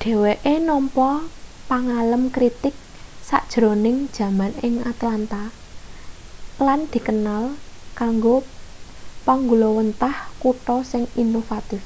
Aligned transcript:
dheweke 0.00 0.54
nampa 0.66 1.10
pangalem 1.70 2.22
kritig 2.34 2.74
sajrone 3.28 3.92
jaman 4.18 4.52
ing 4.66 4.74
atlanta 4.92 5.42
lan 6.66 6.80
dikenal 6.92 7.44
kanggo 8.00 8.36
panggulawenthah 9.26 10.16
kutha 10.42 10.76
sing 10.90 11.02
inovatif 11.22 11.82